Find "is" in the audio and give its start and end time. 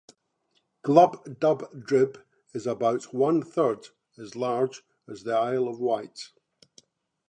2.55-2.65